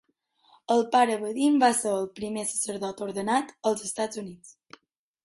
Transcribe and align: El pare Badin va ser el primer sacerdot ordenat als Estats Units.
El 0.75 0.79
pare 0.93 1.17
Badin 1.23 1.59
va 1.63 1.69
ser 1.79 1.91
el 1.97 2.07
primer 2.19 2.45
sacerdot 2.53 3.05
ordenat 3.09 3.53
als 3.73 3.85
Estats 3.91 4.23
Units. 4.23 4.57